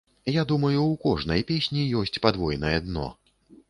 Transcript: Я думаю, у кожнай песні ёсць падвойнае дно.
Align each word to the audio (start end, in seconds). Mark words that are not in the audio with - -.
Я 0.35 0.45
думаю, 0.51 0.85
у 0.85 0.95
кожнай 1.03 1.45
песні 1.53 1.87
ёсць 2.03 2.17
падвойнае 2.27 2.77
дно. 2.89 3.07